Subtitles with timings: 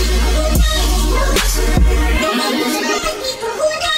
[0.00, 0.06] Who
[3.62, 3.89] are they?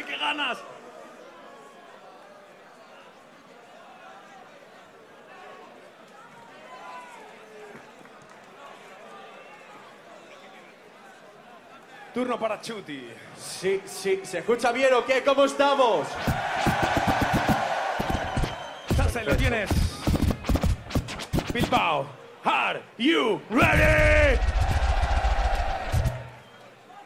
[0.00, 0.56] ¡Ay, qué ganas!
[12.14, 13.10] Turno para Chuti.
[13.36, 15.22] Sí, sí, ¿se escucha bien o qué?
[15.22, 16.08] ¿Cómo estamos?
[18.96, 19.68] Salsa, lo tienes.
[21.52, 22.06] Bilbao.
[22.42, 24.40] Are you ready?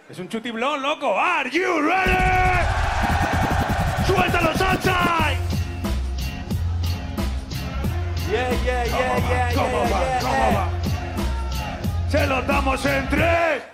[0.08, 1.18] Es un chutiblón, loco.
[1.18, 2.43] Are you ready?
[4.14, 4.94] ¡Suéltalo, salsa!
[8.30, 10.00] Yeah, yeah, yeah, yeah, ¿Cómo yeah, va?
[10.00, 10.56] yeah, ¿Cómo yeah.
[10.56, 10.68] va?
[12.08, 13.73] Se lo damos en tres.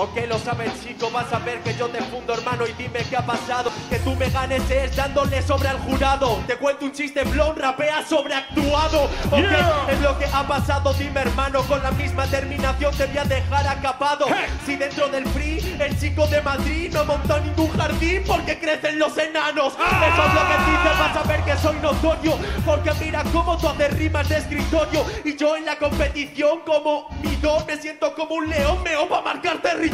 [0.00, 3.16] Ok, lo sabes, chico, vas a ver que yo te fundo, hermano, y dime qué
[3.16, 3.72] ha pasado.
[3.90, 6.40] Que tú me ganes es dándole sobre al jurado.
[6.46, 9.06] Te cuento un chiste, blon, rapea sobreactuado.
[9.32, 9.86] Ok, Yeah.
[9.90, 13.66] es lo que ha pasado, dime, hermano, con la misma terminación te voy a dejar
[13.66, 14.26] acapado.
[14.28, 14.46] Hey.
[14.64, 19.18] Si dentro del free, el chico de Madrid no montó ningún jardín porque crecen los
[19.18, 19.74] enanos.
[19.80, 20.06] Ah.
[20.12, 22.38] Eso es lo que dices, vas a ver que soy notorio.
[22.64, 25.04] Porque mira cómo tú haces rimas de escritorio.
[25.24, 29.22] Y yo en la competición, como mi don, me siento como un león, meo para
[29.22, 29.87] marcar territorio.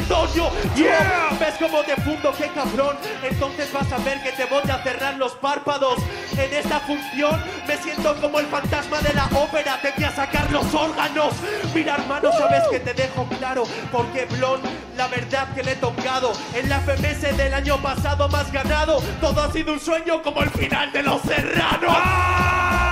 [0.77, 1.37] Yeah.
[1.39, 2.33] ¿Ves cómo te fundo?
[2.37, 2.97] ¡Qué cabrón!
[3.23, 5.99] Entonces vas a ver que te voy a cerrar los párpados.
[6.33, 9.81] En esta función me siento como el fantasma de la ópera.
[9.81, 11.35] Te voy a sacar los órganos.
[11.75, 13.65] Mira, hermano, sabes que te dejo claro.
[13.93, 14.61] Porque Blon,
[14.97, 16.33] la verdad que le he tocado.
[16.55, 19.01] En la FMS del año pasado más ganado.
[19.21, 21.97] Todo ha sido un sueño como el final de Los Serranos.
[21.97, 22.84] ¡Ah!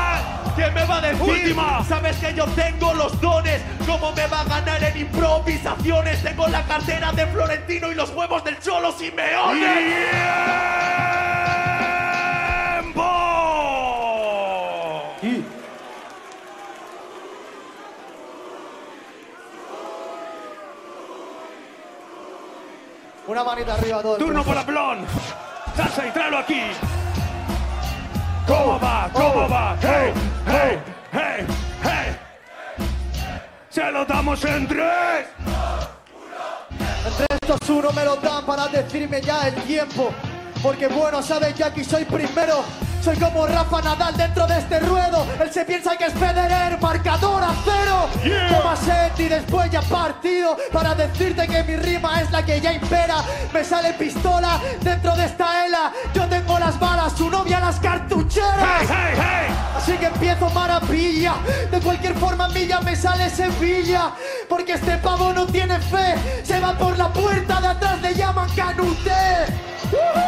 [0.57, 1.23] ¿Qué me va a decir?
[1.23, 1.85] Última.
[1.85, 3.63] Sabes que yo tengo los dones.
[3.87, 6.23] ¿Cómo me va a ganar en improvisaciones?
[6.23, 9.61] Tengo la cartera de Florentino y los huevos del Cholo Simeone.
[12.81, 13.03] ¡Tiempo!
[23.27, 24.19] Una manita arriba a todos.
[24.19, 25.07] Turno para Blon.
[25.77, 26.61] Salsa y tráelo aquí.
[28.47, 29.09] ¿Cómo va?
[29.13, 29.77] ¿Cómo va?
[29.81, 30.13] ¡Hey!
[30.47, 30.79] ¡Hey!
[31.13, 31.47] ¡Hey!
[31.83, 32.17] ¡Hey!
[33.71, 35.27] Se lo damos en tres.
[37.07, 40.13] Entre estos uno me lo dan para decirme ya el tiempo.
[40.63, 42.65] Porque bueno, sabes, ya aquí soy primero.
[43.03, 45.27] Soy como Rafa Nadal dentro de este ruedo.
[45.41, 48.09] Él se piensa que es Federer, marcador a cero.
[48.23, 48.49] Yeah.
[48.49, 50.57] Toma set y después ya partido.
[50.73, 53.17] Para decirte que mi rima es la que ya impera.
[53.53, 55.93] Me sale pistola dentro de esta ela.
[56.15, 58.83] Yo tengo las balas, su novia las cartucheras.
[58.83, 58.87] ¡Hey!
[58.89, 59.15] ¡Hey!
[59.17, 59.55] ¡Hey!
[59.77, 61.35] Así que empiezo maravilla.
[61.73, 64.13] De cualquier forma, a mí ya me sale Sevilla.
[64.49, 66.45] Porque este pavo no tiene fe.
[66.45, 69.72] Se va por la puerta de atrás, le llaman canuté.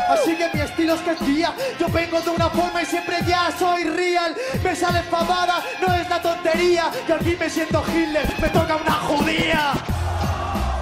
[0.08, 1.54] Así que mi estilo es que es.
[1.78, 4.34] Yo vengo de una forma y siempre ya soy real.
[4.62, 6.90] Me sale fabada, no es la tontería.
[7.08, 9.72] Y aquí me siento Hitler, me toca una judía.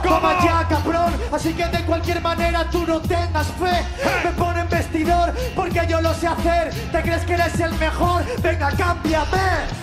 [0.03, 1.15] Toma ya, cabrón.
[1.33, 3.85] Así que de cualquier manera tú no tengas fe.
[4.25, 6.71] Me ponen vestidor porque yo lo sé hacer.
[6.91, 8.25] ¿Te crees que eres el mejor?
[8.43, 9.83] Venga, cámbiame.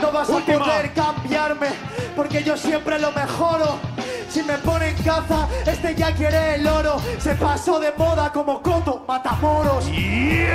[0.00, 0.56] No vas Última.
[0.56, 1.68] a poder cambiarme
[2.16, 3.78] porque yo siempre lo mejoro.
[4.32, 6.98] Si me ponen caza, este ya quiere el oro.
[7.18, 9.84] Se pasó de moda como Coto Matamoros.
[9.84, 10.48] ¡Tiempo!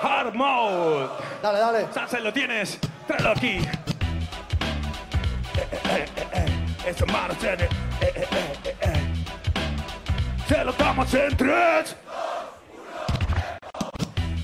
[0.00, 1.08] Hard mode.
[1.42, 1.88] Dale, dale.
[1.92, 2.78] Salsa, lo tienes.
[3.08, 3.56] Tráelo aquí.
[3.56, 3.66] Eh,
[5.56, 6.48] eh, eh, eh, eh.
[10.48, 11.34] Marcel.
[11.40, 12.07] Eh, eh, eh,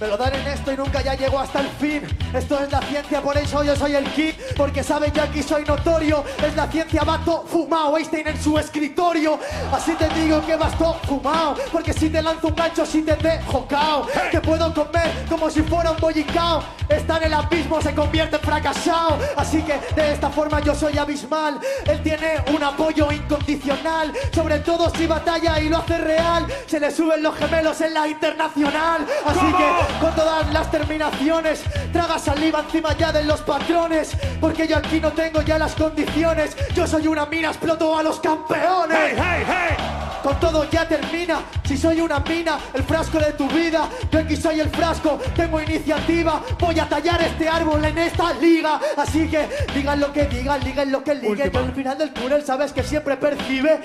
[0.00, 2.02] Me lo dan en esto y nunca ya llego hasta el fin.
[2.34, 4.32] Esto es la ciencia, por eso yo soy el king.
[4.56, 6.24] Porque saben que aquí soy notorio.
[6.44, 7.96] Es la ciencia, bato fumado.
[7.96, 9.38] Einstein en su escritorio.
[9.72, 11.56] Así te digo que vas todo fumado.
[11.70, 14.06] Porque si te lanzo un gancho, si te dejo cao.
[14.30, 16.62] Que puedo comer como si fuera un bollicao.
[16.88, 19.18] Está en el abismo, se convierte en fracasado.
[19.36, 21.60] Así que de esta forma yo soy abismal.
[21.86, 24.12] Él tiene un apoyo incondicional.
[24.34, 26.46] Sobre todo si batalla y lo hace real.
[26.66, 29.06] Se le suben los gemelos en la internacional.
[29.24, 29.56] Así ¿Cómo?
[29.56, 31.62] que con todas las terminaciones.
[31.92, 34.16] Traga saliva encima ya de los patrones.
[34.40, 36.56] Porque yo aquí no tengo ya las condiciones.
[36.74, 38.98] Yo soy una mina, exploto a los campeones.
[38.98, 39.76] Hey, hey, hey.
[40.22, 41.40] Con todo ya termina.
[41.64, 43.88] Si soy una mina, el frasco de tu vida.
[44.10, 46.42] Yo aquí soy el frasco, tengo iniciativa.
[46.58, 48.80] Voy a tallar este árbol en esta liga.
[48.96, 51.50] Así que digan lo que digan, digan lo que liguen.
[51.50, 53.80] Yo al final del túnel sabes que siempre percibe.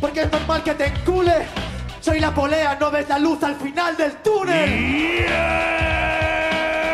[0.00, 1.46] Porque es normal que te encule.
[2.04, 5.26] Soy la polea, no ves la luz al final del túnel.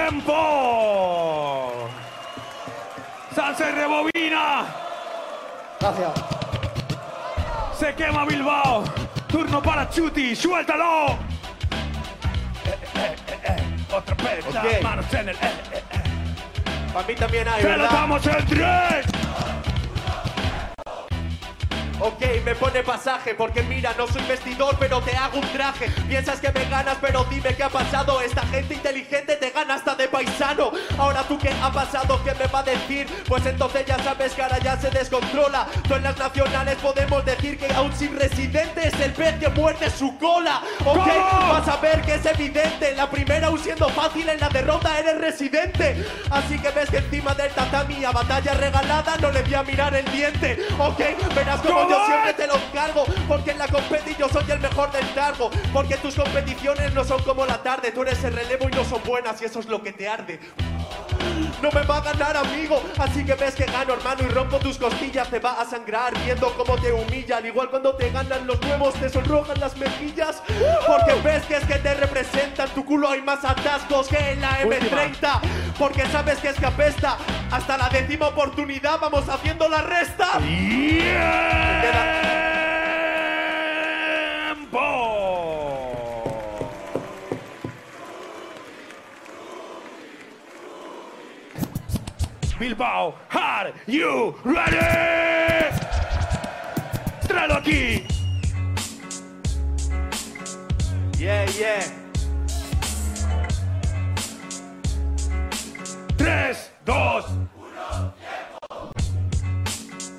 [0.06, 1.72] ¡Tiempo!
[3.58, 4.66] Y rebobina.
[5.80, 6.12] Gracias.
[7.76, 8.84] Se quema Bilbao.
[9.26, 10.36] Turno para Chuti.
[10.36, 11.18] Suéltalo.
[12.64, 13.56] Eh, eh, eh, eh.
[13.92, 14.44] Otra vez.
[14.80, 15.36] Manos en el.
[16.92, 19.19] Para mí también hay, Se lo damos en tres.
[22.02, 25.91] Ok, me pone pasaje porque mira, no soy vestidor, pero te hago un traje.
[26.08, 28.23] Piensas que me ganas, pero dime qué ha pasado.
[28.23, 30.73] Esta gente inteligente te gana hasta de paisano.
[30.99, 33.06] Ahora tú qué ha pasado, qué me va a decir.
[33.29, 35.67] Pues entonces ya sabes que ahora ya se descontrola.
[35.87, 39.91] Tú en las nacionales podemos decir que aún sin residente es el pez que muerde
[39.91, 40.62] su cola.
[40.87, 41.52] Ok, ¿Cómo?
[41.52, 42.94] vas a ver que es evidente.
[42.94, 46.02] La primera aún siendo fácil, en la derrota eres residente.
[46.31, 49.94] Así que ves que encima del tatami a batalla regalada no le voy a mirar
[49.94, 50.58] el diente.
[50.79, 51.00] Ok,
[51.35, 53.04] verás como yo siempre te lo cargo.
[53.28, 55.50] Porque en la competi yo soy el mejor del cargo.
[55.72, 57.92] Porque tus competiciones no son como la tarde.
[57.92, 60.40] Tú eres el relevo y no son buenas y eso es lo que te arde.
[61.62, 62.82] No me va a ganar, amigo.
[62.98, 65.28] Así que ves que gano, hermano, y rompo tus costillas.
[65.28, 67.44] Te va a sangrar viendo cómo te humillan.
[67.46, 70.42] Igual cuando te ganan los nuevos, te sonrojan las mejillas.
[70.87, 72.69] Porque ves que es que te representan.
[72.70, 75.40] Tu culo hay más atascos que en la M30.
[75.78, 77.16] Porque sabes que es que apesta.
[77.50, 80.38] Hasta la décima oportunidad vamos haciendo la resta.
[84.50, 85.19] ¡Tiempo!
[92.60, 94.76] Bilbao, are you ready?
[97.26, 98.04] Tráelo aquí.
[101.18, 101.82] Yeah, yeah.
[106.18, 107.24] Tres, dos.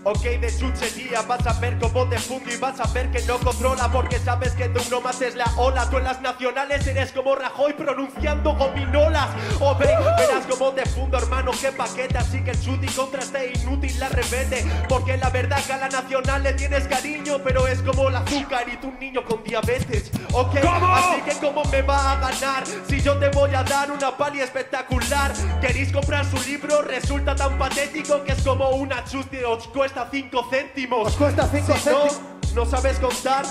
[0.03, 3.37] Ok, de chuchería vas a ver cómo te fundo y vas a ver que no
[3.37, 5.87] controla porque sabes que tú no mates la ola.
[5.91, 9.29] Tú en las nacionales eres como Rajoy pronunciando gominolas.
[9.59, 9.85] O ve,
[10.17, 12.17] verás cómo te fundo, hermano, qué paquete.
[12.17, 14.65] Así que el chuti contra este inútil la revende.
[14.89, 18.65] Porque la verdad que a la nacional le tienes cariño, pero es como el azúcar
[18.73, 20.09] y tú un niño con diabetes.
[20.33, 20.95] Ok, ¿Cómo?
[20.95, 24.41] así que cómo me va a ganar si yo te voy a dar una pali
[24.41, 25.31] espectacular.
[25.61, 26.81] ¿Queréis comprar su libro?
[26.81, 31.07] Resulta tan patético que es como una chusti os cuesta 5 céntimos.
[31.07, 32.53] Os cuesta cinco si no, céntimos.
[32.55, 33.45] no sabes contar.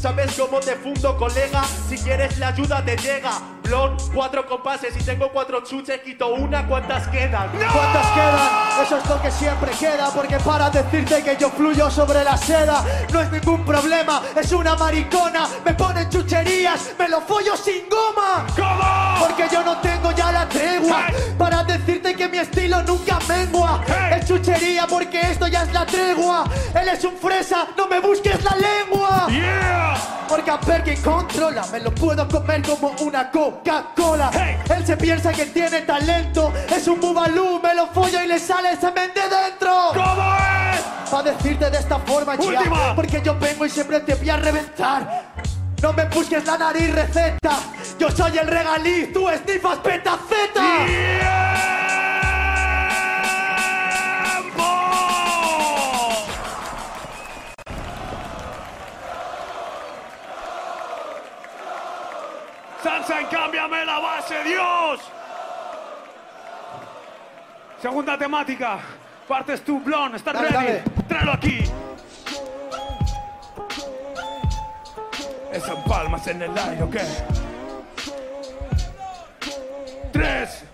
[0.00, 1.64] ¿Sabes cómo te fundo, colega?
[1.88, 3.53] Si quieres la ayuda te llega.
[4.14, 7.48] Cuatro compases y tengo cuatro chuches, quito una, ¿cuántas quedan?
[7.50, 8.82] ¿Cuántas quedan?
[8.82, 12.84] Eso es lo que siempre queda Porque para decirte que yo fluyo sobre la seda
[13.12, 18.46] No es ningún problema, es una maricona Me ponen chucherías, me lo follo sin goma
[18.54, 19.26] ¿Cómo?
[19.26, 21.34] Porque yo no tengo ya la tregua Hey.
[21.38, 24.18] Para decirte que mi estilo nunca mengua Hey.
[24.20, 26.44] Es chuchería porque esto ya es la tregua
[26.80, 29.96] Él es un fresa, no me busques la lengua Yeah.
[30.28, 33.30] porque a Perkin controla, me lo puedo comer como una
[33.62, 34.30] Coca-Cola.
[34.32, 34.56] Hey.
[34.76, 38.76] Él se piensa que tiene talento, es un bubalú, me lo follo y le sale
[38.76, 39.72] semen de dentro.
[39.92, 41.10] ¿Cómo es?
[41.10, 42.94] Pa' decirte de esta forma ya, Última.
[42.96, 45.32] porque yo vengo y siempre te voy a reventar.
[45.82, 47.58] No me busques la nariz receta,
[47.98, 50.86] yo soy el regaliz, tú esnifas petaceta.
[50.86, 51.73] ¡Tiempo!
[63.04, 65.00] Salsa en Cámbiame la base, Dios.
[67.80, 68.78] Segunda temática.
[69.28, 70.14] Partes tú, Blon.
[70.14, 70.52] ¿Estás ready?
[70.52, 70.82] dale.
[71.06, 71.64] Tráelo aquí.
[75.52, 76.96] Esas palmas en el aire, ¿ok?
[80.12, 80.64] Tres.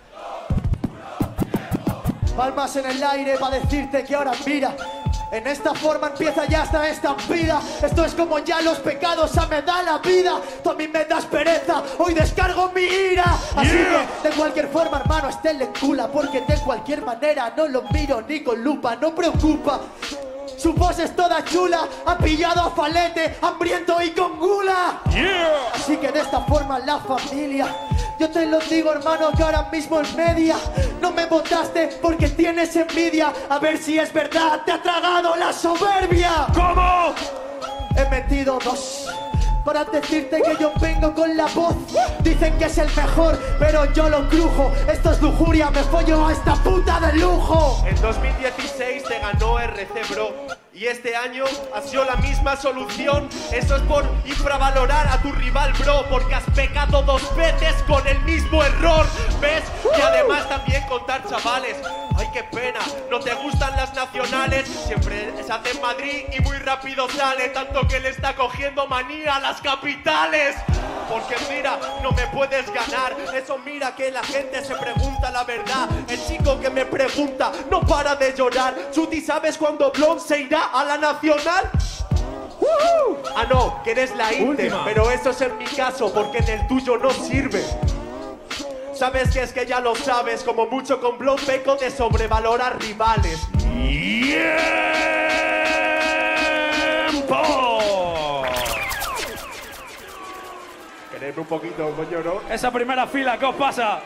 [2.37, 4.77] Palmas en el aire para decirte que ahora mira.
[5.33, 7.61] En esta forma empieza ya esta estampida.
[7.83, 10.41] Esto es como ya los pecados a me da la vida.
[10.63, 13.25] Tú a mí me das pereza, hoy descargo mi ira.
[13.57, 16.09] Así que de cualquier forma, hermano, esté en cula.
[16.09, 19.81] Porque de cualquier manera no lo miro ni con lupa, no preocupa.
[20.57, 25.01] Su voz es toda chula, ha pillado a Falete, hambriento y con gula.
[25.73, 27.67] Así que de esta forma la familia.
[28.21, 30.55] Yo te lo digo, hermano, que ahora mismo en media
[31.01, 33.33] no me votaste porque tienes envidia.
[33.49, 36.47] A ver si es verdad, te ha tragado la soberbia.
[36.53, 37.15] ¿Cómo?
[37.97, 39.09] He metido dos
[39.65, 41.75] para decirte que yo vengo con la voz.
[42.23, 44.71] Dicen que es el mejor, pero yo lo crujo.
[44.87, 47.83] Esto es lujuria, me follo a esta puta de lujo.
[47.87, 50.35] En 2016 te ganó RC Bro.
[50.81, 51.45] Y este año
[51.75, 53.29] ha sido la misma solución.
[53.53, 58.19] Eso es por infravalorar a tu rival, bro, porque has pecado dos veces con el
[58.21, 59.05] mismo error.
[59.43, 59.63] ¿Ves?
[59.95, 61.77] Y además también contar chavales.
[62.17, 64.67] Ay, qué pena, no te gustan las nacionales.
[64.87, 67.51] Siempre se hace en Madrid y muy rápido sale.
[67.51, 70.57] Tanto que le está cogiendo manía a las capitales.
[71.11, 73.17] Porque mira, no me puedes ganar.
[73.35, 75.89] Eso mira que la gente se pregunta la verdad.
[76.09, 78.91] El chico que me pregunta no para de llorar.
[78.93, 81.71] Chuti, ¿sabes cuándo Blond se irá a la nacional?
[83.37, 84.85] Ah, no, que eres la Inter, Última.
[84.85, 87.65] pero eso es en mi caso, porque en el tuyo no sirve.
[88.95, 93.41] Sabes que es que ya lo sabes, como mucho con Blond peco de sobrevalorar rivales.
[97.19, 98.43] ¡Tiempo!
[101.11, 102.41] Quererme un poquito, coño, ¿no?
[102.53, 104.01] Esa primera fila, ¿qué os pasa?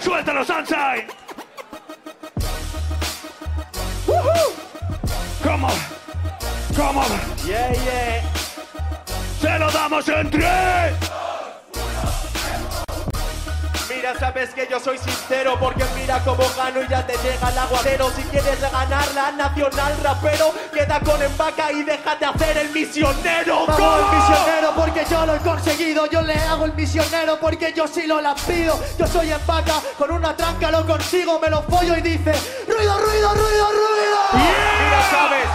[0.00, 1.06] ¡Suéltalo, Sunshine!
[5.44, 5.68] ¿Cómo?
[6.76, 7.04] ¿Cómo?
[7.46, 8.22] Yeah, yeah.
[9.40, 10.94] ¡Se lo damos en tres!
[13.94, 17.58] Mira, sabes que yo soy sincero porque mira cómo gano y ya te llega el
[17.58, 18.10] aguacero.
[18.16, 23.64] Si quieres ganar la nacional rapero, queda con embaca y deja de hacer el misionero.
[23.68, 26.06] Hago el misionero porque yo lo he conseguido.
[26.06, 28.78] Yo le hago el misionero porque yo sí lo la pido.
[28.98, 32.32] Yo soy en vaca, con una tranca lo consigo, me lo follo y dice:
[32.66, 34.18] ¡Ruido, ruido, ruido, ruido!
[34.32, 35.46] Mira, sabes,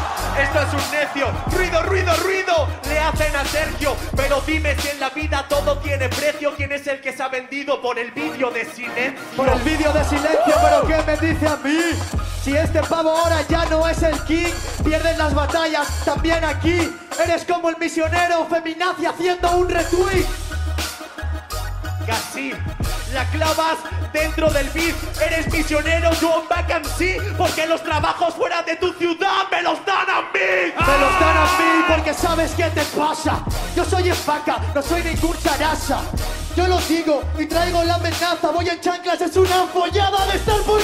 [0.41, 1.27] esto es un necio.
[1.51, 2.67] Ruido, ruido, ruido.
[2.87, 3.95] Le hacen a Sergio.
[4.15, 6.53] Pero dime si en la vida todo tiene precio.
[6.55, 9.21] ¿Quién es el que se ha vendido por el vídeo de silencio?
[9.35, 11.79] Por el vídeo de silencio, pero ¿qué me dice a mí?
[12.43, 14.53] Si este pavo ahora ya no es el king,
[14.83, 16.89] pierden las batallas también aquí.
[17.21, 20.46] Eres como el misionero feminazi haciendo un retweet.
[23.13, 23.79] La clavas
[24.13, 24.95] dentro del beat.
[25.21, 27.17] Eres misionero, yo en sí.
[27.37, 30.73] Porque los trabajos fuera de tu ciudad me los dan a mí.
[30.73, 33.43] Me los dan a mí porque sabes qué te pasa.
[33.75, 36.01] Yo soy Espaca, no soy ningún charaza.
[36.55, 38.51] Yo lo digo y traigo la amenaza.
[38.51, 40.81] Voy en chanclas, es una follada de estar por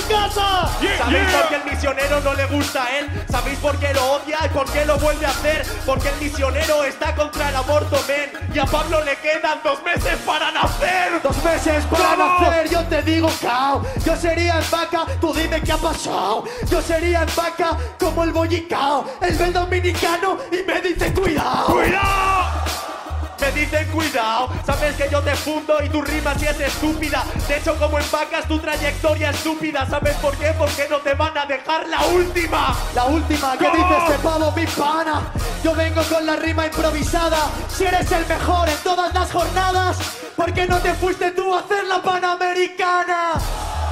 [1.83, 3.25] misionero no le gusta a él?
[3.29, 5.65] ¿Sabéis por qué lo odia y por qué lo vuelve a hacer?
[5.85, 8.31] Porque el misionero está contra el aborto, men.
[8.53, 11.21] Y a Pablo le quedan dos meses para nacer.
[11.21, 13.83] Dos meses para nacer, yo te digo cao.
[14.05, 16.45] Yo sería en vaca, tú dime qué ha pasado.
[16.69, 21.65] Yo sería en vaca como el bollicao, el bel dominicano y me dice cuidado.
[21.65, 22.42] ¡Cuidado!
[23.43, 27.25] Me dicen cuidado, sabes que yo te fundo y tu rima si es estúpida.
[27.45, 29.85] De hecho, como en vacas, tu trayectoria estúpida.
[29.85, 30.53] ¿Sabes por qué?
[30.57, 32.73] Porque no te van a dejar la última.
[32.95, 33.75] La última, ¿qué ¿Cómo?
[33.75, 35.23] dice este pavo, mi pana?
[35.61, 37.49] Yo vengo con la rima improvisada.
[37.67, 39.97] Si eres el mejor en todas las jornadas,
[40.37, 43.33] ¿por qué no te fuiste tú a hacer la panamericana?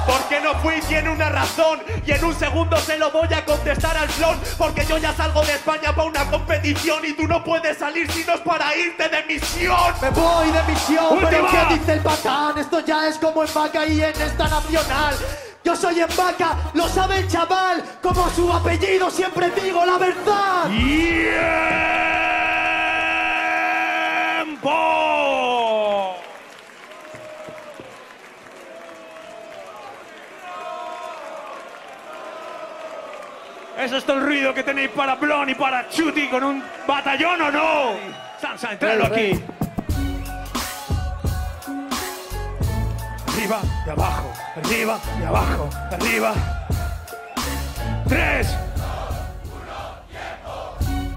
[0.06, 1.80] Porque no fui, tiene una razón.
[2.06, 4.38] Y en un segundo se lo voy a contestar al flon.
[4.58, 8.24] Porque yo ya salgo de España para una competición y tú no puedes salir si
[8.24, 9.94] no es para irte de misión.
[10.00, 11.46] Me voy de misión, pero.
[11.50, 12.58] ¿qué dice el patán?
[12.58, 15.14] Esto ya es como en vaca y en esta nacional.
[15.64, 17.84] Yo soy en vaca, lo sabe el chaval.
[18.02, 20.66] Como su apellido siempre digo la verdad.
[24.56, 25.51] ¡Tiempo!
[33.82, 37.50] ¿Es esto el ruido que tenéis para Blon y para Chuti con un batallón o
[37.50, 37.90] no?
[38.40, 39.42] Sansa, entralo aquí.
[43.26, 46.32] Arriba y abajo, arriba y abajo, arriba.
[48.08, 48.54] Tres.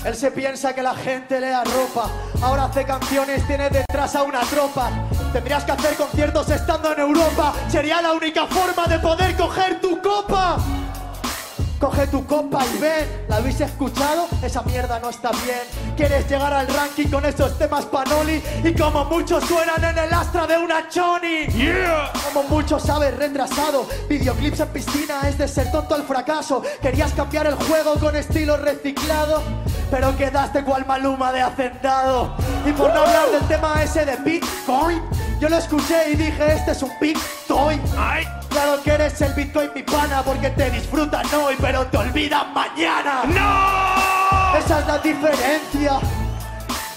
[0.03, 2.09] Él se piensa que la gente le ropa.
[2.41, 4.89] Ahora hace canciones, tiene detrás a una tropa.
[5.31, 7.53] Tendrías que hacer conciertos estando en Europa.
[7.67, 10.57] Sería la única forma de poder coger tu copa.
[11.79, 14.27] Coge tu copa y ven, ¿la habéis escuchado?
[14.41, 15.59] Esa mierda no está bien.
[15.97, 20.47] Quieres llegar al ranking con esos temas panoli y como muchos suenan en el astra
[20.47, 21.47] de una choni.
[21.47, 22.11] Yeah.
[22.33, 23.85] Como muchos sabes, retrasado.
[24.07, 26.61] Videoclips en piscina es de ser tonto al fracaso.
[26.81, 29.43] Querías cambiar el juego con estilo reciclado,
[29.91, 32.35] pero quedaste cual maluma de hacendado.
[32.65, 35.01] Y por no hablar del tema ese de Bitcoin,
[35.39, 37.81] yo lo escuché y dije, este es un Bitcoin.
[37.97, 38.25] Ay.
[38.55, 43.25] Claro que eres el Bitcoin, mi pana, porque te disfrutan hoy, pero te olvidan mañana.
[43.25, 44.57] No.
[44.57, 45.99] Esa es la diferencia.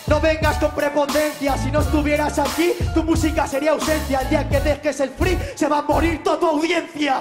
[0.06, 4.20] No vengas con prepotencia, si no estuvieras aquí, tu música sería ausencia.
[4.20, 7.20] El día que dejes el free, se va a morir toda tu audiencia.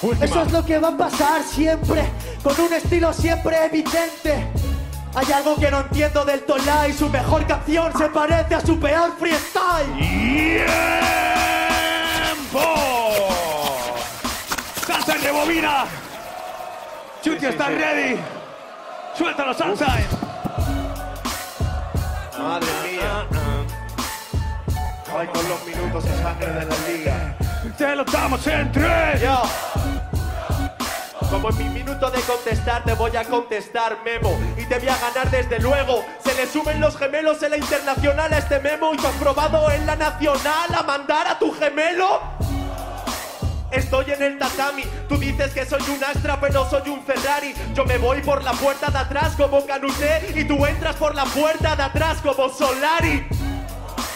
[0.00, 0.24] Última.
[0.24, 2.08] Eso es lo que va a pasar siempre,
[2.42, 4.48] con un estilo siempre evidente.
[5.14, 8.80] Hay algo que no entiendo del Tola y su mejor canción se parece a su
[8.80, 9.92] peor freestyle.
[12.54, 13.13] ¡Tiempo!
[15.24, 15.86] ¡Salsa y rebobina!
[17.22, 18.20] Chuti está ready.
[19.16, 19.86] Suéltalo, salsa.
[22.38, 23.26] Madre mía.
[25.16, 27.36] Ay, con los minutos de sangre de la liga.
[27.78, 29.22] Te lo damos en tres.
[29.22, 29.42] Yo.
[31.30, 34.38] Como en mi minuto de contestar, te voy a contestar, Memo.
[34.58, 36.04] Y te voy a ganar desde luego.
[36.22, 38.92] Se le suben los gemelos en la internacional a este memo.
[38.92, 42.20] Y tú has probado en la nacional a mandar a tu gemelo.
[43.74, 47.54] Estoy en el tatami, tú dices que soy un Astra pero soy un Ferrari.
[47.74, 51.24] Yo me voy por la puerta de atrás como Canuté Y tú entras por la
[51.24, 53.26] puerta de atrás como Solari.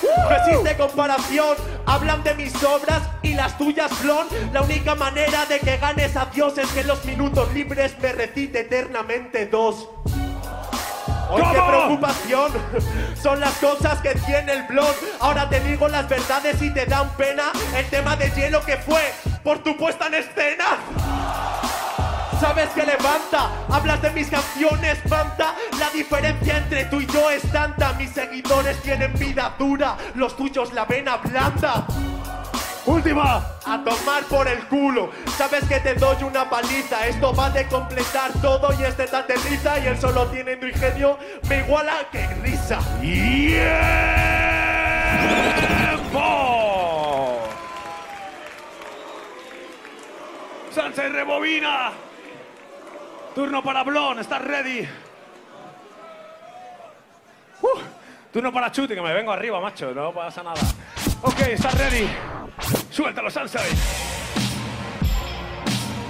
[0.03, 4.27] No existe comparación, hablan de mis obras y las tuyas flon.
[4.53, 8.13] La única manera de que ganes a Dios es que en los minutos libres me
[8.13, 9.89] recite eternamente dos.
[11.31, 12.53] Hoy qué preocupación
[13.23, 14.95] son las cosas que tiene el blog.
[15.21, 17.53] Ahora te digo las verdades y te dan pena.
[17.77, 20.79] El tema de hielo que fue por tu puesta en escena.
[22.41, 25.55] Sabes que levanta, hablas de mis canciones, manta.
[25.79, 27.93] La diferencia entre tú y yo es tanta.
[27.95, 31.85] Mis seguidores tienen vida dura, los tuyos la vena blanda.
[32.87, 33.45] Última.
[33.65, 37.07] A tomar por el culo, sabes que te doy una paliza.
[37.07, 39.79] Esto va de completar todo y este te aterriza.
[39.79, 41.19] Y él solo tiene ingenio,
[41.49, 42.79] me iguala que risa.
[43.01, 44.29] ¡Tiempo!
[50.99, 51.93] Y rebobina.
[53.35, 54.89] Turno para Blon, ¿estás ready?
[57.63, 57.79] Uh,
[58.33, 60.61] turno para Chuti, que me vengo arriba, macho, no pasa nada.
[61.23, 62.09] Ok, ¿estás ready?
[62.99, 63.61] Suéltalo, salsa.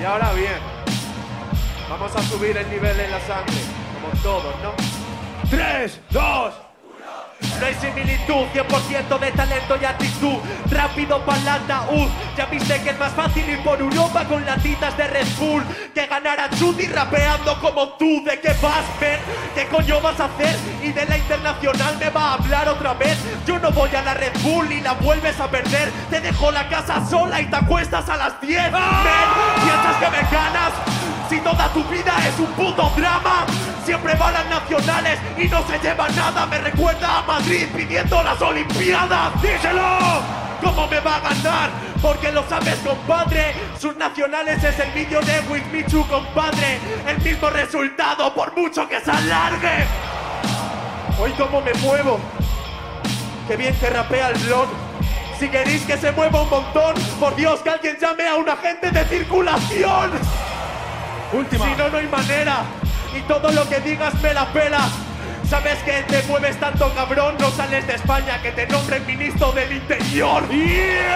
[0.00, 0.54] Y ahora bien,
[1.86, 3.60] vamos a subir el nivel en la sangre,
[3.92, 4.72] como todos, ¿no?
[5.50, 6.54] Tres, dos.
[7.60, 10.36] No hay similitud, 100% de talento y actitud.
[10.70, 12.08] Rápido para el ataúd.
[12.36, 16.06] Ya viste que es más fácil ir por Europa con latitas de Red Bull que
[16.06, 18.22] ganar a Chuti rapeando como tú.
[18.24, 19.18] ¿De qué vas, ver?
[19.54, 20.56] ¿Qué coño vas a hacer?
[20.82, 23.18] Y de la internacional me va a hablar otra vez.
[23.46, 25.90] Yo no voy a la Red Bull y la vuelves a perder.
[26.10, 28.62] Te dejo la casa sola y te acuestas a las 10.
[28.70, 30.72] Men, ¿Piensas que me ganas?
[31.28, 33.44] Si toda tu vida es un puto drama,
[33.84, 36.46] siempre van las nacionales y no se lleva nada.
[36.46, 39.40] Me recuerda a Madrid pidiendo las Olimpiadas.
[39.40, 39.82] ¡Díselo!
[40.62, 41.70] ¿Cómo me va a ganar?
[42.02, 43.54] Porque lo sabes, compadre.
[43.78, 46.78] Sus nacionales es el vídeo de With Michu, compadre.
[47.06, 49.86] El mismo resultado, por mucho que se alargue.
[51.18, 52.20] Hoy, ¿cómo me muevo?
[53.46, 54.68] Qué bien que rapea el blog.
[55.38, 58.90] Si queréis que se mueva un montón, por Dios que alguien llame a un agente
[58.90, 60.10] de circulación.
[61.32, 61.64] Última.
[61.64, 62.64] Si no, no hay manera.
[63.16, 64.88] Y todo lo que digas me la pela.
[65.48, 67.36] Sabes que te mueves tanto, cabrón.
[67.40, 70.42] No sales de España, que te nombren ministro del Interior.
[70.48, 71.08] ¡Tiempo!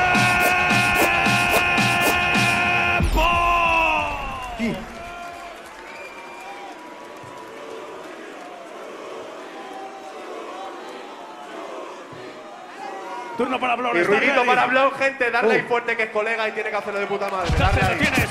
[13.37, 15.31] Turno para Blon, Y ¿estás ruidito para hablar, gente.
[15.31, 15.69] Darle ahí Uh.
[15.69, 17.51] fuerte que es colega y tiene que hacerlo de puta madre.
[17.59, 17.99] Darle ahí.
[17.99, 18.29] tienes.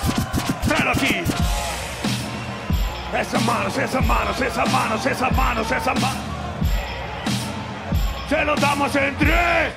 [0.67, 1.23] Tráelo aquí.
[3.13, 6.23] Esas manos, esas manos, esas manos, esas manos, esas manos.
[8.29, 9.73] Se lo damos en tres.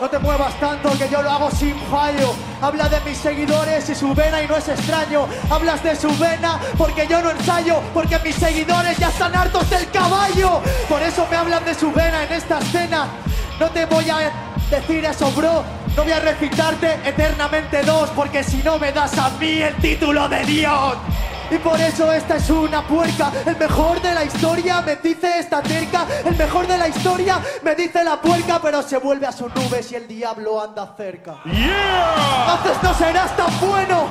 [0.00, 2.34] No te muevas tanto que yo lo hago sin fallo.
[2.62, 5.26] Habla de mis seguidores y su vena y no es extraño.
[5.50, 7.80] Hablas de su vena porque yo no ensayo.
[7.92, 10.62] Porque mis seguidores ya están hartos del caballo.
[10.88, 13.08] Por eso me hablan de su vena en esta escena.
[13.58, 14.30] No te voy a
[14.70, 15.64] decir eso, bro.
[15.96, 18.08] No voy a recitarte eternamente dos.
[18.10, 20.96] Porque si no me das a mí el título de Dios.
[21.50, 23.32] Y por eso esta es una puerca.
[23.44, 26.06] El mejor de la historia me dice esta cerca.
[26.24, 29.82] El mejor de la historia me dice la puerca, pero se vuelve a su nube
[29.82, 31.40] si el diablo anda cerca.
[31.44, 32.56] Yeah.
[32.56, 34.08] Entonces no serás tan bueno.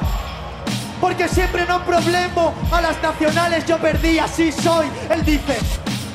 [0.99, 2.53] porque siempre no problemo.
[2.71, 4.87] A las nacionales yo perdí, así soy.
[5.09, 5.57] Él dice,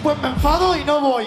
[0.02, 1.26] pues me enfado y no voy.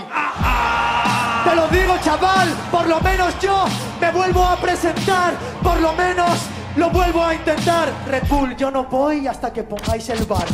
[1.44, 3.66] Te lo digo, chaval, por lo menos yo
[4.00, 5.34] me vuelvo a presentar,
[5.64, 6.30] por lo menos
[6.78, 7.92] lo vuelvo a intentar.
[8.08, 10.46] Red Bull, yo no voy hasta que pongáis el bar.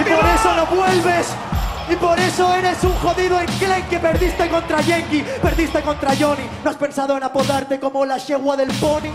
[0.00, 1.28] Y por eso no vuelves.
[1.88, 3.98] Y por eso eres un jodido enclenque.
[3.98, 6.48] Perdiste contra Yankee, perdiste contra Johnny.
[6.64, 9.12] No has pensado en apodarte como la yegua del pony.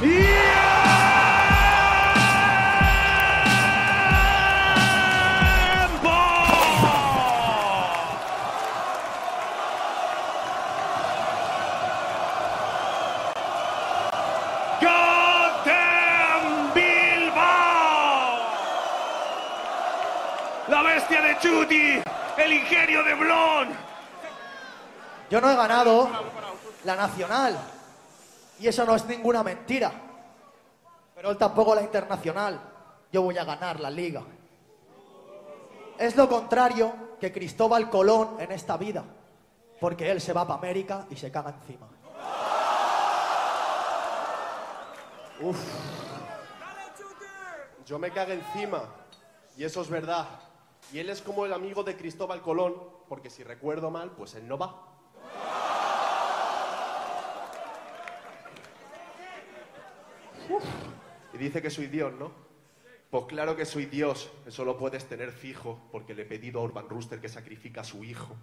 [25.31, 26.09] Yo no he ganado
[26.83, 27.57] la nacional.
[28.59, 29.89] Y eso no es ninguna mentira.
[31.15, 32.59] Pero él tampoco la internacional.
[33.13, 34.21] Yo voy a ganar la liga.
[35.97, 39.05] Es lo contrario que Cristóbal Colón en esta vida.
[39.79, 41.87] Porque él se va para América y se caga encima.
[47.85, 48.83] Yo me cago encima.
[49.55, 50.27] Y eso es verdad.
[50.91, 52.75] Y él es como el amigo de Cristóbal Colón,
[53.07, 54.91] porque si recuerdo mal, pues él no va.
[60.49, 60.63] Uf.
[61.30, 62.31] Y dice que soy Dios, ¿no?
[63.09, 64.31] Pues claro que soy Dios.
[64.45, 67.83] Eso lo puedes tener fijo, porque le he pedido a Urban Rooster que sacrifica a
[67.83, 68.35] su hijo.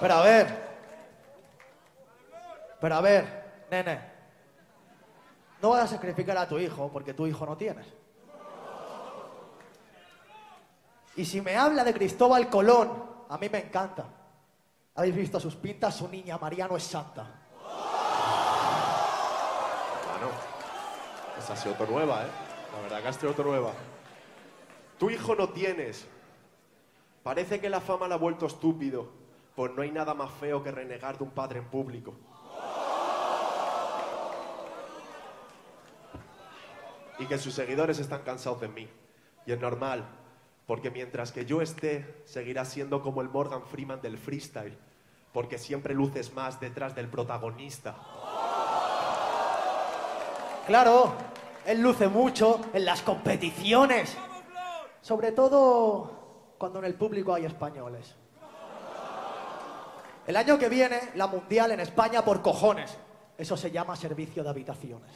[0.00, 0.76] Pero a ver.
[2.80, 4.00] Pero a ver, nene.
[5.62, 7.86] No vas a sacrificar a tu hijo porque tu hijo no tienes.
[11.16, 14.04] Y si me habla de Cristóbal Colón, a mí me encanta.
[14.94, 15.96] ¿Habéis visto sus pintas?
[15.96, 17.26] Su niña Mariano es santa.
[20.10, 20.30] Bueno,
[21.50, 22.28] ha sido otra nueva, ¿eh?
[22.74, 23.34] La verdad que ha sido.
[24.98, 26.06] Tu hijo no tienes.
[27.22, 29.08] Parece que la fama la ha vuelto estúpido.
[29.54, 32.14] Pues no hay nada más feo que renegar de un padre en público.
[37.18, 38.88] Y que sus seguidores están cansados de mí.
[39.46, 40.04] Y es normal,
[40.66, 44.76] porque mientras que yo esté, seguirá siendo como el Morgan Freeman del freestyle.
[45.32, 47.96] Porque siempre luces más detrás del protagonista.
[50.66, 51.12] Claro,
[51.64, 54.16] él luce mucho en las competiciones.
[55.00, 56.10] Sobre todo
[56.58, 58.16] cuando en el público hay españoles.
[60.26, 62.98] El año que viene, la mundial en España por cojones.
[63.38, 65.12] Eso se llama servicio de habitaciones.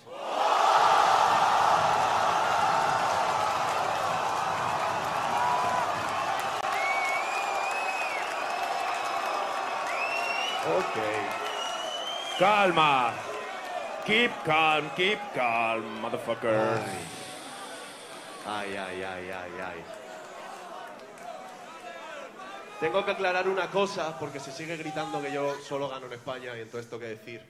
[10.79, 12.39] Ok.
[12.39, 13.30] Calma.
[14.07, 16.81] Keep calm, keep calm, motherfucker.
[18.47, 19.85] Ay, ay, ay, ay, ay.
[22.81, 26.57] Tengo que aclarar una cosa, porque se sigue gritando que yo solo gano en España
[26.57, 27.43] y entonces tengo que decir.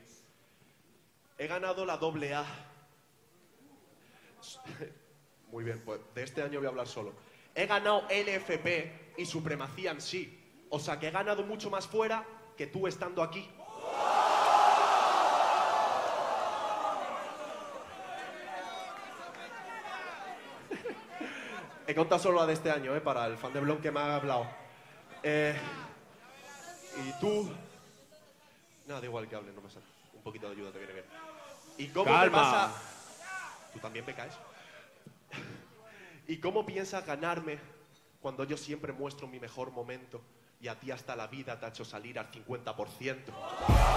[1.37, 2.45] He ganado la doble A.
[5.51, 7.13] Muy bien, pues de este año voy a hablar solo.
[7.55, 10.37] He ganado LFP y supremacía en sí.
[10.69, 12.25] O sea que he ganado mucho más fuera
[12.57, 13.49] que tú estando aquí.
[21.91, 23.01] He contado solo la de este año, ¿eh?
[23.01, 24.47] Para el fan de blog que me ha hablado.
[25.21, 25.53] Eh,
[27.05, 27.51] y tú...
[28.87, 29.83] Nada, da igual que hable, no me sale.
[30.13, 31.05] Un poquito de ayuda te viene bien.
[31.77, 32.41] ¿Y cómo te Calma.
[32.41, 32.71] vas a...
[33.73, 34.33] ¿Tú también me caes?
[36.27, 37.59] ¿Y cómo piensas ganarme
[38.21, 40.21] cuando yo siempre muestro mi mejor momento
[40.61, 43.17] y a ti hasta la vida te ha hecho salir al 50%?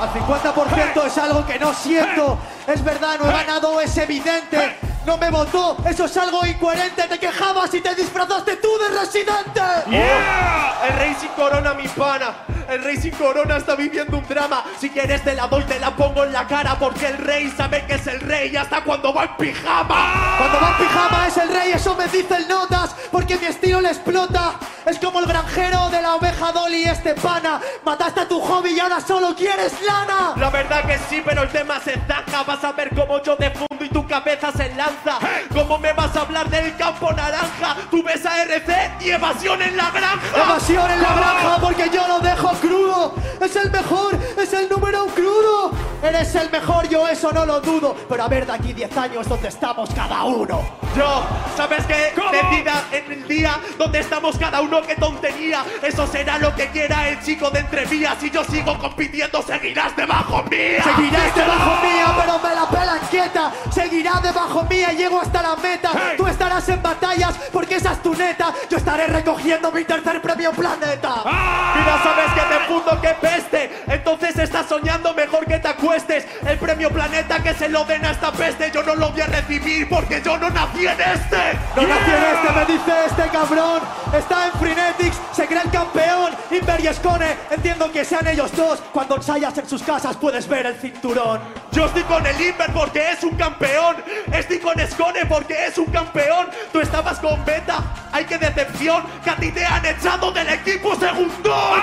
[0.00, 2.40] Al 50% es algo que no siento.
[2.66, 4.93] Es verdad, no he ganado, es evidente.
[5.06, 7.02] No me votó, eso es algo incoherente.
[7.02, 9.60] Te quejabas y te disfrazaste tú de residente.
[9.90, 10.86] ¡Yeah!
[10.88, 12.34] El rey sin corona, mi pana.
[12.68, 14.64] El rey sin corona está viviendo un drama.
[14.78, 16.78] Si quieres te la doy, te la pongo en la cara.
[16.78, 20.36] Porque el rey sabe que es el rey hasta cuando va en pijama.
[20.38, 23.80] Cuando va en pijama es el rey, eso me dice el notas, porque mi estilo
[23.80, 24.54] le explota.
[24.86, 27.60] Es como el granjero de la oveja Dolly este pana.
[27.84, 30.34] Mataste a tu hobby y ahora solo quieres lana.
[30.36, 32.42] La verdad que sí, pero el tema se zaja.
[32.44, 35.18] Vas a ver cómo yo te fundo y tu cabeza se lanza.
[35.54, 37.76] ¿Cómo me vas a hablar del campo naranja?
[37.90, 40.20] Tú ves a RC y evasión en la granja.
[40.36, 43.14] Evasión en la granja porque yo lo dejo crudo.
[43.40, 45.93] Es el mejor, es el número crudo.
[46.04, 47.96] Eres el mejor, yo eso no lo dudo.
[48.06, 50.60] Pero a ver, de aquí 10 años, ¿dónde estamos cada uno?
[50.94, 51.24] Yo,
[51.56, 52.12] ¿sabes qué?
[52.14, 52.30] ¿Cómo?
[52.30, 55.64] Decida en el día donde estamos cada uno, qué tontería.
[55.82, 58.18] Eso será lo que quiera el chico de entrevías.
[58.20, 60.84] Si yo sigo compitiendo, seguirás debajo mía.
[60.84, 63.52] Seguirás debajo mía, pero me la pela quieta.
[63.72, 65.90] Seguirás debajo mía y llego hasta la meta.
[65.94, 66.14] Hey.
[66.18, 68.52] Tú estarás en batallas porque esa es tu neta.
[68.68, 71.22] Yo estaré recogiendo mi tercer premio planeta.
[71.24, 71.74] ¡Ah!
[71.76, 73.84] Mira, sabes que te fundo que peste.
[73.88, 76.26] Entonces estás soñando mejor que te acuestes.
[76.46, 78.70] El premio planeta que se lo den a esta peste.
[78.72, 81.58] Yo no lo voy a recibir porque yo no nací en este.
[81.76, 83.80] No nací en este, me dice este cabrón.
[84.16, 86.32] Está en Frenetics, se cree el campeón.
[86.50, 88.80] Inver y Escone, entiendo que sean ellos dos.
[88.92, 91.40] Cuando ensayas en sus casas puedes ver el cinturón.
[91.70, 93.96] Yo estoy con el Inver porque es un campeón.
[94.32, 96.48] Estoy con Escone porque es un campeón.
[96.72, 97.82] Tú estabas con Beta.
[98.12, 101.80] Ay, qué decepción que a ti te han echado del equipo segundón.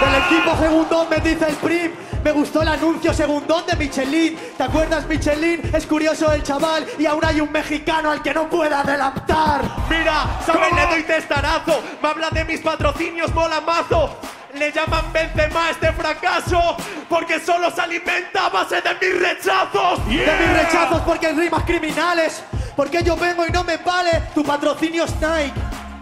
[0.00, 1.92] Del equipo segundón me dice el Prim.
[2.24, 4.38] Me gustó el anuncio segundón de Michelin.
[4.58, 5.70] ¿Te acuerdas, Michelin?
[5.74, 9.62] Es curioso el chaval y aún hay un mexicano al que no pueda adelantar.
[9.88, 10.68] Mira, ¿sabes?
[10.68, 10.80] ¿Cómo?
[10.80, 11.82] Le doy testarazo.
[12.02, 14.18] Me habla de mis patrocinios, mola mazo.
[14.54, 16.76] Le llaman Benzema a este fracaso
[17.08, 20.06] porque solo se alimenta a base de mis rechazos.
[20.06, 22.42] De mis rechazos porque hay rimas criminales.
[22.76, 24.24] Porque yo vengo y no me vale.
[24.34, 25.54] Tu patrocinio es Nike.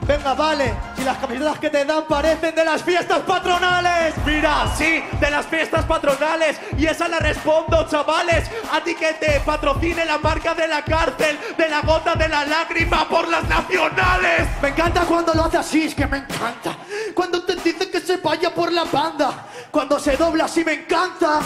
[0.02, 0.74] Venga, vale.
[1.06, 4.12] Las camisetas que te dan parecen de las fiestas patronales.
[4.26, 6.58] Mira, sí, de las fiestas patronales.
[6.76, 8.50] Y esa la respondo, chavales.
[8.72, 12.44] A ti que te patrocine la marca de la cárcel, de la gota de la
[12.44, 14.48] lágrima por las nacionales.
[14.60, 16.76] Me encanta cuando lo hace así, es que me encanta.
[17.14, 19.46] Cuando te dice que se vaya por la banda.
[19.70, 21.38] Cuando se dobla así me encanta.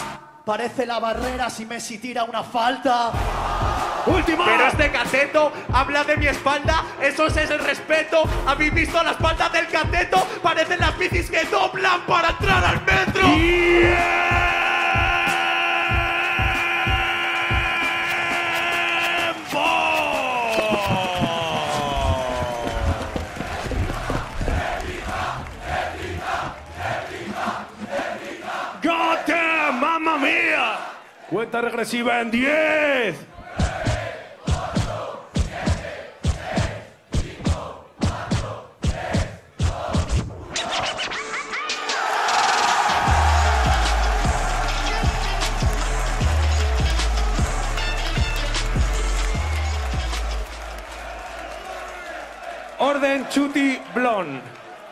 [0.43, 3.13] Parece la barrera si Messi tira una falta.
[4.07, 4.45] ¡Última!
[4.45, 8.23] Pero este cateto habla de mi espalda, eso es el respeto.
[8.47, 10.27] ¿Habéis visto la espalda del cateto?
[10.43, 13.29] Parecen las bicis que doblan para entrar al metro.
[28.83, 29.79] ¡Got them!
[29.79, 30.79] ¡Mamma mía!
[31.29, 33.17] Cuenta regresiva en 10.
[53.31, 54.41] Chuti Blon.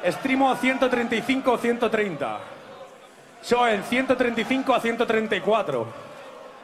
[0.03, 2.38] Extremo 135 130.
[3.40, 5.92] Soen 135 a 134.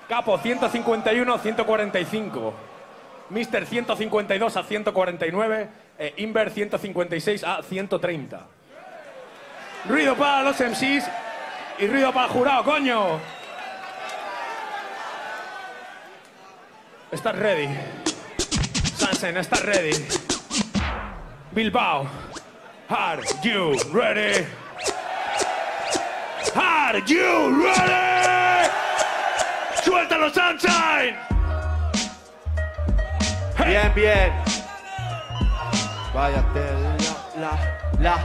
[0.08, 2.54] Capo 151 a 145.
[3.30, 5.68] Mister 152 a 149.
[5.98, 8.46] E Inver 156 a 130.
[9.87, 11.10] Ruido para los MCs
[11.78, 13.18] y ruido para el jurado, coño.
[17.10, 17.68] ¿Estás ready?
[18.96, 20.23] Sansen, ¿estás ready?
[21.54, 22.08] Bilbao,
[22.90, 24.44] are you ready?
[26.56, 28.70] Are you ready?
[29.84, 31.14] ¡Suéltalo, Sunshine!
[33.56, 33.70] Hey.
[33.70, 34.32] Bien, bien.
[36.12, 36.64] Váyate
[37.38, 37.52] la,
[38.00, 38.24] la, la.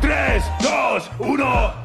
[0.00, 1.81] 3, 2, 1.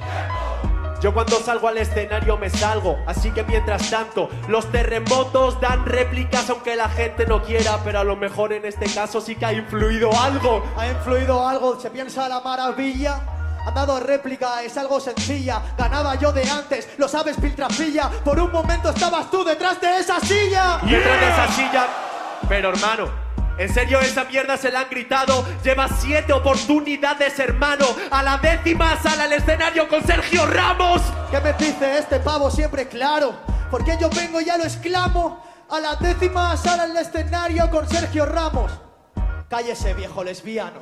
[0.99, 6.49] Yo cuando salgo al escenario me salgo, así que mientras tanto los terremotos dan réplicas
[6.49, 9.53] aunque la gente no quiera, pero a lo mejor en este caso sí que ha
[9.53, 10.63] influido algo.
[10.75, 13.21] Ha influido algo, se piensa la maravilla.
[13.65, 15.61] Han dado réplica, es algo sencilla.
[15.77, 18.09] Ganaba yo de antes, lo sabes, piltrafilla.
[18.23, 20.79] Por un momento estabas tú detrás de esa silla.
[20.81, 21.87] Detrás de esa silla.
[22.47, 23.26] Pero hermano,
[23.57, 25.45] en serio esa mierda se la han gritado.
[25.63, 27.85] Lleva siete oportunidades, hermano.
[28.11, 31.01] A la décima sale al escenario con Sergio Ramos.
[31.31, 33.35] ¿Qué me dice este pavo siempre claro?
[33.71, 35.43] Porque yo vengo y ya lo exclamo.
[35.69, 38.71] A la décima sale al escenario con Sergio Ramos.
[39.49, 40.81] Cállese, viejo lesbiano.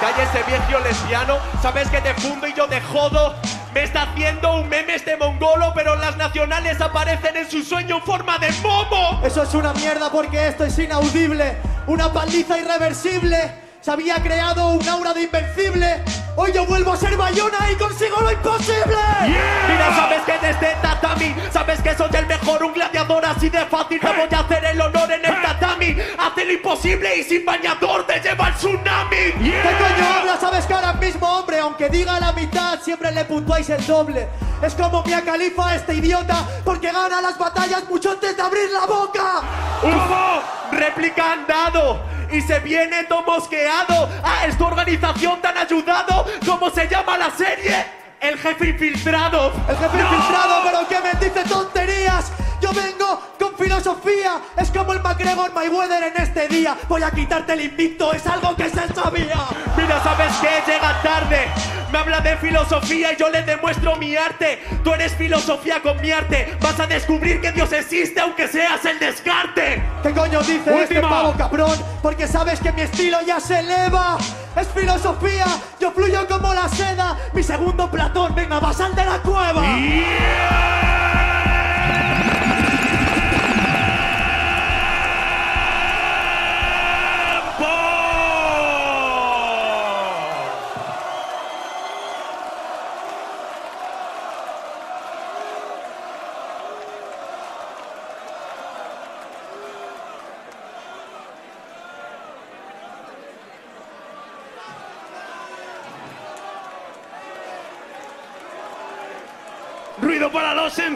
[0.00, 3.34] Cállese viejo lesbiano, sabes que te fundo y yo te jodo.
[3.74, 8.02] Me está haciendo un meme este mongolo, pero las nacionales aparecen en su sueño en
[8.02, 9.20] forma de momo.
[9.24, 11.56] Eso es una mierda porque esto es inaudible.
[11.88, 13.71] Una paliza irreversible.
[13.82, 16.04] Se había creado un aura de invencible.
[16.36, 18.96] Hoy yo vuelvo a ser Bayona y consigo lo imposible.
[19.26, 23.98] Mira, sabes que desde tatami, sabes que soy el mejor, un gladiador así de fácil.
[23.98, 25.96] Te voy a hacer el honor en el tatami.
[26.16, 29.16] Hace lo imposible y sin bañador te lleva el tsunami.
[29.16, 30.36] ¿Qué coño habla?
[30.40, 34.28] Sabes que ahora mismo, hombre, aunque diga la mitad, siempre le puntuáis el doble.
[34.62, 38.86] Es como Mia Califa este idiota, porque gana las batallas mucho antes de abrir la
[38.86, 39.42] boca.
[39.80, 40.40] ¿Cómo?
[40.70, 44.08] Réplica han dado y se viene todo mosqueado.
[44.22, 46.26] A esta organización te han ayudado.
[46.46, 47.84] ¿Cómo se llama la serie?
[48.20, 49.52] El jefe infiltrado.
[49.68, 50.04] El jefe ¡No!
[50.04, 52.30] infiltrado, pero que me dice tonterías.
[52.60, 53.20] Yo vengo
[53.62, 54.40] filosofía.
[54.56, 56.76] Es como el McGregor Mayweather en este día.
[56.88, 59.36] Voy a quitarte el invicto, es algo que se sabía.
[59.76, 60.70] Mira, ¿sabes qué?
[60.72, 61.48] Llega tarde.
[61.92, 64.62] Me habla de filosofía y yo le demuestro mi arte.
[64.82, 66.56] Tú eres filosofía con mi arte.
[66.60, 69.82] Vas a descubrir que Dios existe aunque seas el descarte.
[70.02, 71.08] ¿Qué coño dice este Última.
[71.08, 71.78] pavo cabrón?
[72.02, 74.16] Porque sabes que mi estilo ya se eleva.
[74.56, 75.46] Es filosofía,
[75.78, 77.16] yo fluyo como la seda.
[77.32, 79.62] Mi segundo Platón, venga, va sal de la cueva.
[79.62, 80.91] Ruido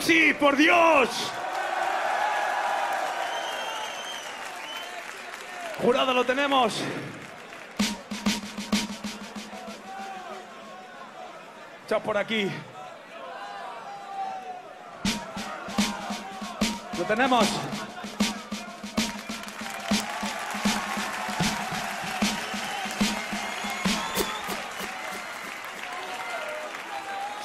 [0.06, 1.08] MC, por Dios.
[5.82, 6.80] Jurado lo tenemos.
[11.88, 12.50] Chao por aquí.
[16.98, 17.48] Lo tenemos.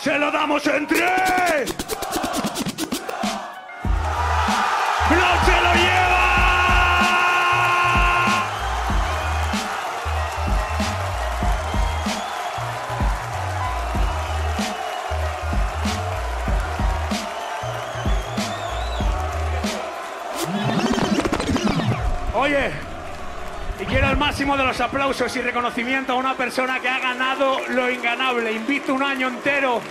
[0.02, 1.81] Se lo damos en tres.
[23.80, 27.60] Y quiero el máximo de los aplausos y reconocimiento a una persona que ha ganado
[27.70, 28.52] lo inganable.
[28.52, 29.82] Invito un año entero